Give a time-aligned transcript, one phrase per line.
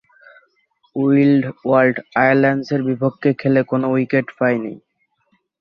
[0.95, 4.73] Windward আইল্যান্ডসের বিপক্ষে খেলে কোন উইকেট পাননি।